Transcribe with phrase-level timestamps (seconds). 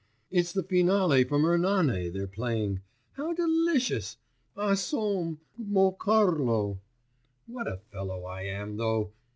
[0.31, 2.81] 'It's the finale from Ernani they're playing.
[3.17, 4.17] How delicious!...
[4.57, 5.39] A som...
[5.59, 6.81] mo Carlo....
[7.45, 9.11] What a fellow I am, though!